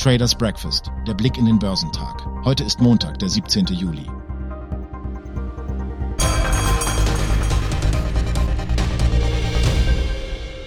[0.00, 2.26] Traders Breakfast, der Blick in den Börsentag.
[2.42, 3.66] Heute ist Montag, der 17.
[3.66, 4.06] Juli.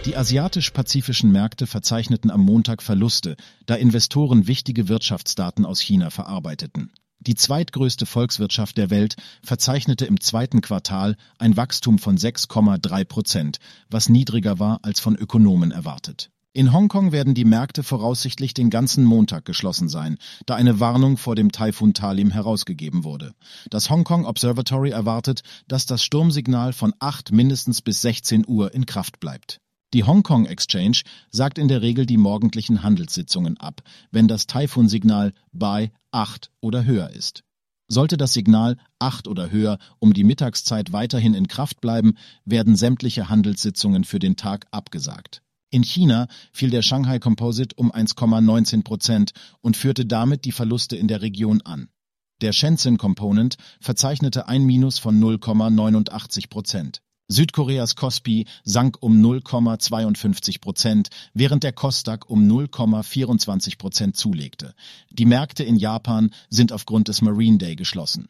[0.06, 3.36] Die asiatisch-pazifischen Märkte verzeichneten am Montag Verluste,
[3.66, 6.92] da Investoren wichtige Wirtschaftsdaten aus China verarbeiteten.
[7.20, 13.58] Die zweitgrößte Volkswirtschaft der Welt verzeichnete im zweiten Quartal ein Wachstum von 6,3 Prozent,
[13.90, 16.30] was niedriger war als von Ökonomen erwartet.
[16.56, 21.34] In Hongkong werden die Märkte voraussichtlich den ganzen Montag geschlossen sein, da eine Warnung vor
[21.34, 23.34] dem Taifun Talim herausgegeben wurde.
[23.72, 29.20] Das Hongkong Observatory erwartet, dass das Sturmsignal von 8 mindestens bis 16 Uhr in Kraft
[29.20, 29.62] bleibt.
[29.96, 35.92] Die Hongkong Exchange sagt in der Regel die morgendlichen Handelssitzungen ab, wenn das Taifun-Signal bei
[36.12, 37.44] 8 oder höher ist.
[37.88, 42.14] Sollte das Signal 8 oder höher um die Mittagszeit weiterhin in Kraft bleiben,
[42.46, 45.43] werden sämtliche Handelssitzungen für den Tag abgesagt.
[45.74, 51.08] In China fiel der Shanghai Composite um 1,19 Prozent und führte damit die Verluste in
[51.08, 51.90] der Region an.
[52.42, 57.02] Der Shenzhen Component verzeichnete ein Minus von 0,89 Prozent.
[57.28, 64.76] Südkoreas Kospi sank um 0,52 Prozent, während der Kosdaq um 0,24 Prozent zulegte.
[65.10, 68.30] Die Märkte in Japan sind aufgrund des Marine Day geschlossen.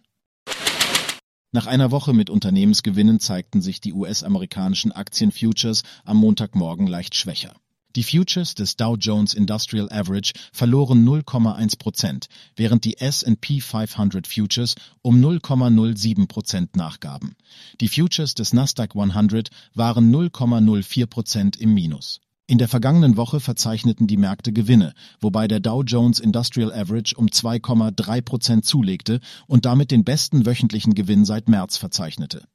[1.55, 7.53] Nach einer Woche mit Unternehmensgewinnen zeigten sich die US-amerikanischen Aktienfutures am Montagmorgen leicht schwächer.
[7.95, 14.73] Die Futures des Dow Jones Industrial Average verloren 0,1 Prozent, während die S&P 500 Futures
[15.03, 17.35] um 0,07 Prozent nachgaben.
[17.81, 22.19] Die Futures des Nasdaq 100 waren 0,04 Prozent im Minus.
[22.45, 27.27] In der vergangenen Woche verzeichneten die Märkte Gewinne, wobei der Dow Jones Industrial Average um
[27.27, 32.45] 2,3 Prozent zulegte und damit den besten wöchentlichen Gewinn seit März verzeichnete.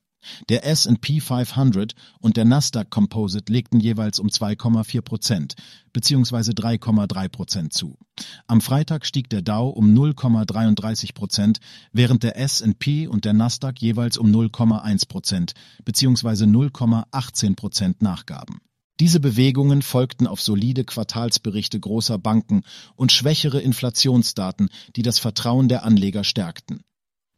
[0.51, 5.55] Der S&P 500 und der Nasdaq Composite legten jeweils um 2,4 Prozent
[5.95, 6.51] bzw.
[6.51, 7.97] 3,3 Prozent zu.
[8.47, 11.61] Am Freitag stieg der Dow um 0,33 Prozent,
[11.93, 15.53] während der S&P und der Nasdaq jeweils um 0,1 Prozent
[15.85, 16.45] bzw.
[16.45, 18.61] 0,18 Prozent nachgaben.
[19.01, 22.63] Diese Bewegungen folgten auf solide Quartalsberichte großer Banken
[22.97, 26.83] und schwächere Inflationsdaten, die das Vertrauen der Anleger stärkten.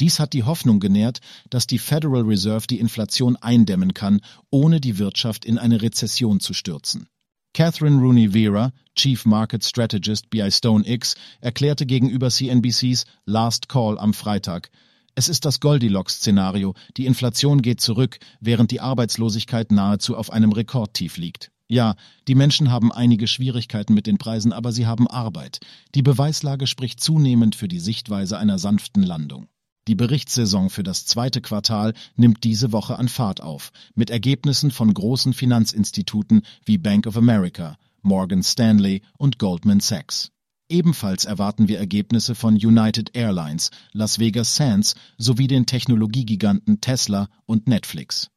[0.01, 1.21] Dies hat die Hoffnung genährt,
[1.51, 6.55] dass die Federal Reserve die Inflation eindämmen kann, ohne die Wirtschaft in eine Rezession zu
[6.55, 7.07] stürzen.
[7.53, 14.15] Catherine Rooney Vera, Chief Market Strategist bei Stone X, erklärte gegenüber CNBCs Last Call am
[14.15, 14.71] Freitag,
[15.15, 16.75] es ist das Goldilocks-Szenario.
[16.97, 21.51] Die Inflation geht zurück, während die Arbeitslosigkeit nahezu auf einem Rekordtief liegt.
[21.69, 21.95] Ja,
[22.27, 25.61] die Menschen haben einige Schwierigkeiten mit den Preisen, aber sie haben Arbeit.
[25.95, 29.47] Die Beweislage spricht zunehmend für die Sichtweise einer sanften Landung.
[29.87, 34.93] Die Berichtssaison für das zweite Quartal nimmt diese Woche an Fahrt auf, mit Ergebnissen von
[34.93, 40.33] großen Finanzinstituten wie Bank of America, Morgan Stanley und Goldman Sachs.
[40.71, 47.67] Ebenfalls erwarten wir Ergebnisse von United Airlines, Las Vegas Sands sowie den Technologiegiganten Tesla und
[47.67, 48.31] Netflix.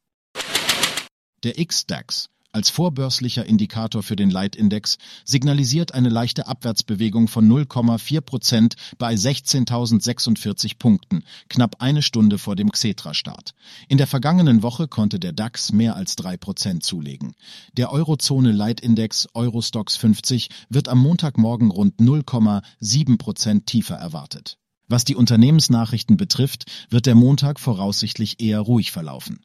[1.44, 8.76] Der X-DAX als vorbörslicher Indikator für den Leitindex signalisiert eine leichte Abwärtsbewegung von 0,4 Prozent
[8.96, 13.54] bei 16.046 Punkten, knapp eine Stunde vor dem Xetra-Start.
[13.88, 17.34] In der vergangenen Woche konnte der DAX mehr als drei Prozent zulegen.
[17.76, 24.58] Der Eurozone-Leitindex Eurostox 50 wird am Montagmorgen rund 0,7 Prozent tiefer erwartet.
[24.86, 29.40] Was die Unternehmensnachrichten betrifft, wird der Montag voraussichtlich eher ruhig verlaufen.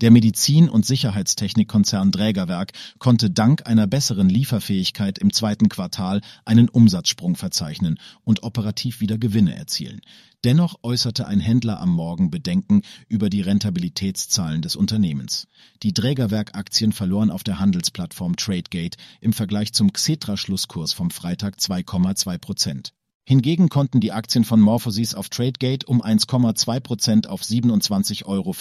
[0.00, 7.36] Der Medizin- und Sicherheitstechnikkonzern Drägerwerk konnte dank einer besseren Lieferfähigkeit im zweiten Quartal einen Umsatzsprung
[7.36, 10.00] verzeichnen und operativ wieder Gewinne erzielen.
[10.42, 15.48] Dennoch äußerte ein Händler am Morgen Bedenken über die Rentabilitätszahlen des Unternehmens.
[15.82, 22.94] Die Drägerwerk-Aktien verloren auf der Handelsplattform Tradegate im Vergleich zum Xetra-Schlusskurs vom Freitag 2,2 Prozent.
[23.30, 28.52] Hingegen konnten die Aktien von Morphosis auf Tradegate um 1,2 Prozent auf 27,65 Euro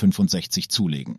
[0.69, 1.17] zulegen.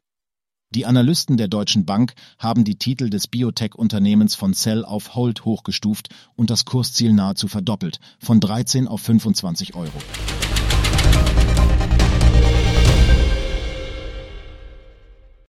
[0.72, 6.10] Die Analysten der Deutschen Bank haben die Titel des Biotech-Unternehmens von Cell auf Hold hochgestuft
[6.36, 9.98] und das Kursziel nahezu verdoppelt, von 13 auf 25 Euro.